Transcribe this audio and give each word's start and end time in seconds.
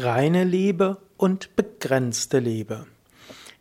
Reine 0.00 0.44
Liebe 0.44 0.98
und 1.16 1.56
begrenzte 1.56 2.38
Liebe. 2.38 2.86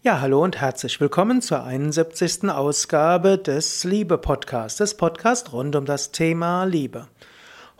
Ja, 0.03 0.21
hallo 0.21 0.43
und 0.43 0.61
herzlich 0.61 1.01
willkommen 1.01 1.41
zur 1.41 1.63
71. 1.63 2.51
Ausgabe 2.51 3.39
des 3.39 3.83
Liebe 3.83 4.19
Podcasts, 4.19 4.77
des 4.77 4.93
Podcasts 4.97 5.51
rund 5.51 5.75
um 5.75 5.85
das 5.85 6.11
Thema 6.11 6.65
Liebe. 6.65 7.07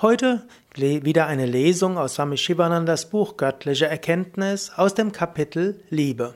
Heute 0.01 0.47
wieder 0.73 1.27
eine 1.27 1.45
Lesung 1.45 1.99
aus 1.99 2.15
Swami 2.15 2.37
Shivanandas 2.37 3.11
Buch 3.11 3.37
Göttliche 3.37 3.85
Erkenntnis 3.85 4.71
aus 4.75 4.95
dem 4.95 5.11
Kapitel 5.11 5.79
Liebe. 5.91 6.33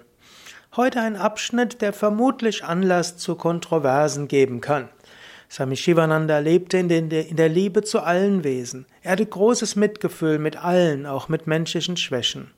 Heute 0.75 1.01
ein 1.01 1.15
Abschnitt, 1.15 1.81
der 1.81 1.91
vermutlich 1.91 2.63
Anlass 2.63 3.17
zu 3.17 3.33
Kontroversen 3.33 4.27
geben 4.27 4.61
kann. 4.61 4.89
Swami 5.51 5.75
Shivananda 5.75 6.39
lebte 6.39 6.77
in, 6.77 6.87
den, 6.87 7.11
in 7.11 7.35
der 7.35 7.49
Liebe 7.49 7.83
zu 7.83 7.99
allen 7.99 8.45
Wesen. 8.45 8.85
Er 9.01 9.11
hatte 9.11 9.25
großes 9.25 9.75
Mitgefühl 9.75 10.39
mit 10.39 10.55
allen, 10.55 11.05
auch 11.05 11.27
mit 11.27 11.45
menschlichen 11.45 11.97
Schwächen. 11.97 12.51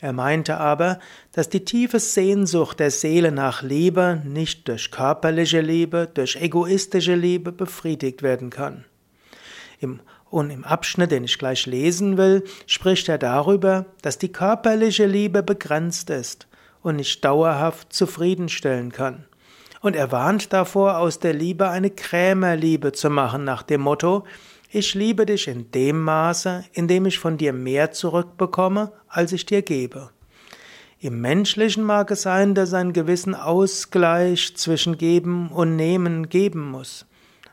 Er 0.00 0.12
meinte 0.12 0.58
aber, 0.58 1.00
dass 1.32 1.48
die 1.48 1.64
tiefe 1.64 1.98
Sehnsucht 1.98 2.78
der 2.78 2.92
Seele 2.92 3.32
nach 3.32 3.62
Liebe 3.62 4.22
nicht 4.24 4.68
durch 4.68 4.92
körperliche 4.92 5.62
Liebe, 5.62 6.08
durch 6.14 6.36
egoistische 6.36 7.16
Liebe 7.16 7.50
befriedigt 7.50 8.22
werden 8.22 8.50
kann. 8.50 8.84
Im, 9.80 9.98
und 10.30 10.50
im 10.50 10.62
Abschnitt, 10.62 11.10
den 11.10 11.24
ich 11.24 11.38
gleich 11.38 11.66
lesen 11.66 12.18
will, 12.18 12.44
spricht 12.68 13.08
er 13.08 13.18
darüber, 13.18 13.86
dass 14.00 14.18
die 14.18 14.30
körperliche 14.30 15.06
Liebe 15.06 15.42
begrenzt 15.42 16.08
ist 16.08 16.46
und 16.82 16.96
nicht 16.96 17.24
dauerhaft 17.24 17.92
zufriedenstellen 17.92 18.92
kann. 18.92 19.24
Und 19.82 19.96
er 19.96 20.12
warnt 20.12 20.52
davor, 20.52 20.98
aus 20.98 21.18
der 21.18 21.34
Liebe 21.34 21.68
eine 21.68 21.90
Krämerliebe 21.90 22.92
zu 22.92 23.10
machen, 23.10 23.42
nach 23.42 23.64
dem 23.64 23.80
Motto, 23.80 24.24
ich 24.70 24.94
liebe 24.94 25.26
dich 25.26 25.48
in 25.48 25.70
dem 25.72 26.00
Maße, 26.00 26.64
in 26.72 26.88
dem 26.88 27.04
ich 27.04 27.18
von 27.18 27.36
dir 27.36 27.52
mehr 27.52 27.90
zurückbekomme, 27.90 28.92
als 29.08 29.32
ich 29.32 29.44
dir 29.44 29.60
gebe. 29.60 30.10
Im 31.00 31.20
Menschlichen 31.20 31.82
mag 31.82 32.12
es 32.12 32.22
sein, 32.22 32.54
dass 32.54 32.72
ein 32.72 32.92
gewissen 32.92 33.34
Ausgleich 33.34 34.56
zwischen 34.56 34.98
Geben 34.98 35.50
und 35.50 35.74
Nehmen 35.74 36.28
geben 36.28 36.70
muss. 36.70 37.04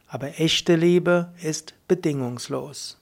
Aber 0.08 0.40
echte 0.40 0.76
Liebe 0.76 1.34
ist 1.42 1.74
bedingungslos. 1.88 3.00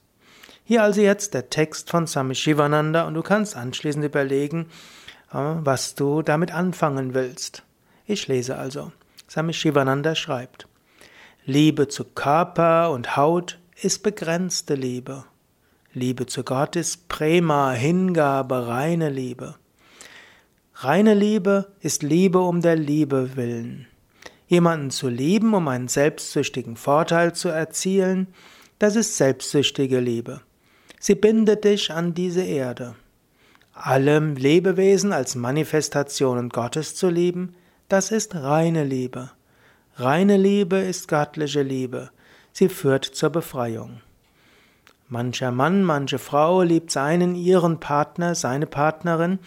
Hier 0.64 0.82
also 0.82 1.02
jetzt 1.02 1.34
der 1.34 1.50
Text 1.50 1.90
von 1.90 2.06
Sami 2.06 2.34
Shivananda 2.34 3.06
und 3.06 3.12
du 3.12 3.22
kannst 3.22 3.56
anschließend 3.56 4.06
überlegen, 4.06 4.66
äh, 5.32 5.36
was 5.36 5.94
du 5.94 6.22
damit 6.22 6.52
anfangen 6.52 7.12
willst. 7.12 7.62
Ich 8.06 8.26
lese 8.26 8.56
also. 8.56 8.90
Swami 9.28 9.52
Shivananda 9.52 10.14
schreibt, 10.14 10.66
Liebe 11.44 11.88
zu 11.88 12.04
Körper 12.04 12.90
und 12.90 13.16
Haut 13.16 13.58
ist 13.80 14.02
begrenzte 14.02 14.74
Liebe. 14.74 15.24
Liebe 15.92 16.26
zu 16.26 16.44
Gott 16.44 16.76
ist 16.76 17.08
Prema, 17.08 17.72
Hingabe, 17.72 18.68
reine 18.68 19.10
Liebe. 19.10 19.56
Reine 20.74 21.14
Liebe 21.14 21.72
ist 21.80 22.02
Liebe 22.02 22.38
um 22.40 22.62
der 22.62 22.76
Liebe 22.76 23.36
willen. 23.36 23.86
Jemanden 24.46 24.90
zu 24.90 25.08
lieben, 25.08 25.52
um 25.52 25.68
einen 25.68 25.88
selbstsüchtigen 25.88 26.76
Vorteil 26.76 27.34
zu 27.34 27.48
erzielen, 27.48 28.28
das 28.78 28.96
ist 28.96 29.16
selbstsüchtige 29.16 30.00
Liebe. 30.00 30.40
Sie 30.98 31.14
bindet 31.14 31.64
dich 31.64 31.92
an 31.92 32.14
diese 32.14 32.44
Erde. 32.44 32.94
Alle 33.74 34.18
Lebewesen 34.20 35.12
als 35.12 35.34
Manifestationen 35.34 36.48
Gottes 36.48 36.94
zu 36.94 37.10
lieben, 37.10 37.54
das 37.88 38.10
ist 38.10 38.34
reine 38.34 38.84
Liebe. 38.84 39.30
Reine 39.96 40.36
Liebe 40.36 40.76
ist 40.76 41.08
göttliche 41.08 41.62
Liebe. 41.62 42.10
Sie 42.52 42.68
führt 42.68 43.04
zur 43.04 43.30
Befreiung. 43.30 44.00
Mancher 45.08 45.50
Mann, 45.52 45.82
manche 45.82 46.18
Frau 46.18 46.62
liebt 46.62 46.90
seinen, 46.90 47.34
ihren 47.34 47.80
Partner, 47.80 48.34
seine 48.34 48.66
Partnerin, 48.66 49.38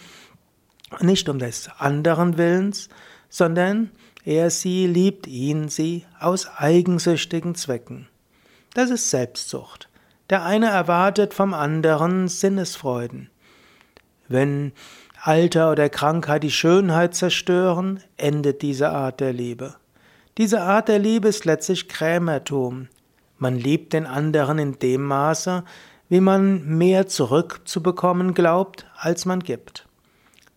nicht 1.00 1.28
um 1.28 1.38
des 1.38 1.70
anderen 1.78 2.36
Willens, 2.36 2.88
sondern 3.28 3.90
er, 4.24 4.50
sie 4.50 4.86
liebt 4.86 5.26
ihn, 5.26 5.68
sie 5.68 6.04
aus 6.18 6.48
eigensüchtigen 6.56 7.54
Zwecken. 7.54 8.08
Das 8.74 8.90
ist 8.90 9.10
Selbstsucht. 9.10 9.88
Der 10.30 10.44
eine 10.44 10.68
erwartet 10.68 11.34
vom 11.34 11.54
anderen 11.54 12.28
Sinnesfreuden. 12.28 13.30
Wenn 14.28 14.72
Alter 15.24 15.70
oder 15.70 15.88
Krankheit 15.88 16.42
die 16.42 16.50
Schönheit 16.50 17.14
zerstören, 17.14 18.02
endet 18.16 18.60
diese 18.60 18.90
Art 18.90 19.20
der 19.20 19.32
Liebe. 19.32 19.76
Diese 20.36 20.62
Art 20.62 20.88
der 20.88 20.98
Liebe 20.98 21.28
ist 21.28 21.44
letztlich 21.44 21.88
Krämertum. 21.88 22.88
Man 23.38 23.56
liebt 23.56 23.92
den 23.92 24.04
anderen 24.04 24.58
in 24.58 24.80
dem 24.80 25.02
Maße, 25.02 25.62
wie 26.08 26.18
man 26.18 26.66
mehr 26.66 27.06
zurückzubekommen 27.06 28.34
glaubt, 28.34 28.86
als 28.96 29.24
man 29.24 29.38
gibt. 29.38 29.86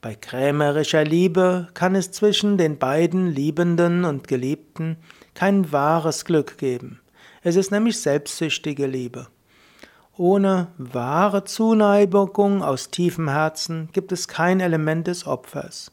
Bei 0.01 0.15
krämerischer 0.15 1.03
Liebe 1.03 1.67
kann 1.75 1.93
es 1.93 2.11
zwischen 2.11 2.57
den 2.57 2.79
beiden 2.79 3.27
Liebenden 3.27 4.03
und 4.03 4.27
Geliebten 4.27 4.97
kein 5.35 5.71
wahres 5.71 6.25
Glück 6.25 6.57
geben. 6.57 7.01
Es 7.43 7.55
ist 7.55 7.69
nämlich 7.69 7.99
selbstsüchtige 7.99 8.87
Liebe. 8.87 9.27
Ohne 10.17 10.67
wahre 10.77 11.43
Zuneigung 11.43 12.63
aus 12.63 12.89
tiefem 12.89 13.27
Herzen 13.27 13.89
gibt 13.91 14.13
es 14.13 14.29
kein 14.29 14.61
Element 14.61 15.07
des 15.07 15.27
Opfers. 15.27 15.91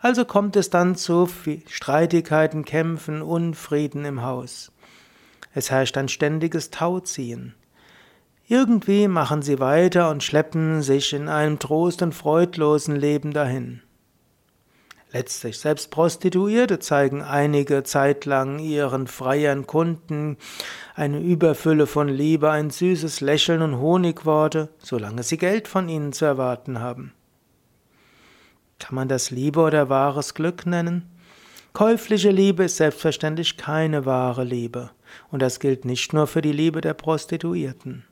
Also 0.00 0.24
kommt 0.24 0.56
es 0.56 0.70
dann 0.70 0.96
zu 0.96 1.28
Streitigkeiten, 1.68 2.64
Kämpfen, 2.64 3.22
Unfrieden 3.22 4.04
im 4.04 4.22
Haus. 4.22 4.72
Es 5.54 5.70
herrscht 5.70 5.96
ein 5.96 6.08
ständiges 6.08 6.70
Tauziehen. 6.70 7.54
Irgendwie 8.48 9.06
machen 9.06 9.42
sie 9.42 9.60
weiter 9.60 10.10
und 10.10 10.24
schleppen 10.24 10.82
sich 10.82 11.12
in 11.12 11.28
einem 11.28 11.60
trost- 11.60 12.02
und 12.02 12.12
freudlosen 12.12 12.96
Leben 12.96 13.32
dahin. 13.32 13.82
Letztlich 15.12 15.58
selbst 15.58 15.90
Prostituierte 15.90 16.78
zeigen 16.78 17.22
einige 17.22 17.82
Zeit 17.82 18.26
lang 18.26 18.60
ihren 18.60 19.08
freieren 19.08 19.66
Kunden 19.66 20.36
eine 20.94 21.18
Überfülle 21.20 21.88
von 21.88 22.06
Liebe, 22.08 22.50
ein 22.50 22.70
süßes 22.70 23.20
Lächeln 23.20 23.62
und 23.62 23.78
Honigworte, 23.78 24.68
solange 24.78 25.24
sie 25.24 25.36
Geld 25.36 25.66
von 25.66 25.88
ihnen 25.88 26.12
zu 26.12 26.26
erwarten 26.26 26.78
haben. 26.78 27.12
Kann 28.78 28.94
man 28.94 29.08
das 29.08 29.32
Liebe 29.32 29.60
oder 29.60 29.88
wahres 29.88 30.34
Glück 30.34 30.64
nennen? 30.64 31.10
Käufliche 31.72 32.30
Liebe 32.30 32.64
ist 32.64 32.76
selbstverständlich 32.76 33.56
keine 33.56 34.06
wahre 34.06 34.44
Liebe, 34.44 34.90
und 35.30 35.42
das 35.42 35.58
gilt 35.58 35.84
nicht 35.84 36.12
nur 36.12 36.28
für 36.28 36.40
die 36.40 36.52
Liebe 36.52 36.80
der 36.80 36.94
Prostituierten. 36.94 38.04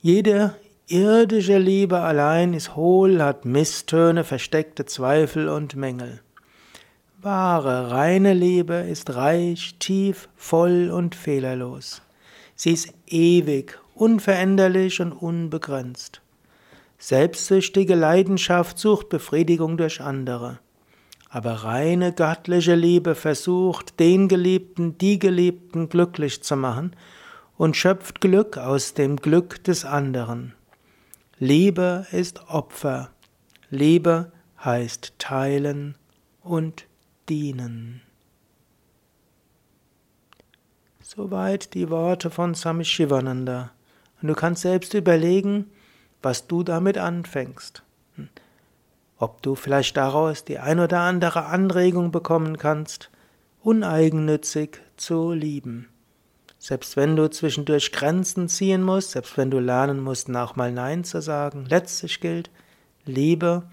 Jede 0.00 0.56
irdische 0.88 1.58
Liebe 1.58 2.00
allein 2.00 2.54
ist 2.54 2.76
hohl, 2.76 3.22
hat 3.22 3.44
Misstöne, 3.44 4.24
versteckte 4.24 4.84
Zweifel 4.84 5.48
und 5.48 5.76
Mängel. 5.76 6.20
Wahre, 7.20 7.90
reine 7.92 8.34
Liebe 8.34 8.74
ist 8.74 9.14
reich, 9.14 9.76
tief, 9.78 10.28
voll 10.34 10.90
und 10.90 11.14
fehlerlos. 11.14 12.02
Sie 12.56 12.72
ist 12.72 12.92
ewig, 13.06 13.78
unveränderlich 13.94 15.00
und 15.00 15.12
unbegrenzt. 15.12 16.20
Selbstsüchtige 16.98 17.94
Leidenschaft 17.94 18.78
sucht 18.78 19.08
Befriedigung 19.08 19.76
durch 19.76 20.00
andere. 20.00 20.58
Aber 21.28 21.52
reine 21.64 22.12
göttliche 22.12 22.74
Liebe 22.74 23.14
versucht, 23.14 23.98
den 23.98 24.28
Geliebten, 24.28 24.98
die 24.98 25.18
Geliebten 25.18 25.88
glücklich 25.88 26.42
zu 26.42 26.56
machen 26.56 26.94
und 27.56 27.76
schöpft 27.76 28.20
Glück 28.20 28.58
aus 28.58 28.94
dem 28.94 29.16
Glück 29.16 29.64
des 29.64 29.84
anderen. 29.84 30.54
Liebe 31.44 32.06
ist 32.12 32.48
Opfer. 32.50 33.10
Liebe 33.68 34.30
heißt 34.64 35.14
teilen 35.18 35.98
und 36.40 36.86
dienen. 37.28 38.00
Soweit 41.00 41.74
die 41.74 41.90
Worte 41.90 42.30
von 42.30 42.54
Swami 42.54 42.84
Shivananda. 42.84 43.72
Und 44.20 44.28
du 44.28 44.34
kannst 44.34 44.62
selbst 44.62 44.94
überlegen, 44.94 45.68
was 46.22 46.46
du 46.46 46.62
damit 46.62 46.96
anfängst. 46.96 47.82
Ob 49.18 49.42
du 49.42 49.56
vielleicht 49.56 49.96
daraus 49.96 50.44
die 50.44 50.60
ein 50.60 50.78
oder 50.78 51.00
andere 51.00 51.46
Anregung 51.46 52.12
bekommen 52.12 52.56
kannst, 52.56 53.10
uneigennützig 53.64 54.78
zu 54.96 55.32
lieben. 55.32 55.91
Selbst 56.62 56.96
wenn 56.96 57.16
du 57.16 57.28
zwischendurch 57.28 57.90
Grenzen 57.90 58.48
ziehen 58.48 58.84
musst, 58.84 59.10
selbst 59.10 59.36
wenn 59.36 59.50
du 59.50 59.58
lernen 59.58 59.98
musst, 59.98 60.32
auch 60.36 60.54
mal 60.54 60.70
Nein 60.70 61.02
zu 61.02 61.20
sagen, 61.20 61.66
letztlich 61.68 62.20
gilt, 62.20 62.50
Liebe 63.04 63.64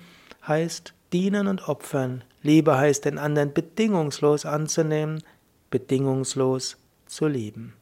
heißt 0.48 0.96
dienen 1.14 1.46
und 1.46 1.70
opfern. 1.70 2.24
Liebe 2.42 2.76
heißt 2.76 3.06
den 3.06 3.20
anderen 3.20 3.54
bedingungslos 3.54 4.48
anzunehmen, 4.48 5.22
bedingungslos 5.70 6.78
zu 7.06 7.28
lieben. 7.28 7.76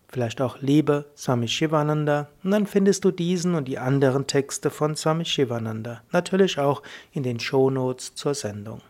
vielleicht 0.10 0.42
auch 0.42 0.58
Liebe 0.62 1.06
Swami 1.16 1.48
Shivananda 1.48 2.28
und 2.44 2.52
dann 2.52 2.68
findest 2.68 3.06
du 3.06 3.12
diesen 3.12 3.56
und 3.56 3.66
die 3.68 3.80
anderen 3.80 4.28
Texte 4.28 4.70
von 4.70 4.96
Swami 4.96 5.26
Shivananda, 5.26 6.04
natürlich 6.12 6.60
auch 6.60 6.84
in 7.12 7.24
den 7.24 7.40
Shownotes 7.40 8.14
zur 8.16 8.34
Sendung. 8.34 8.82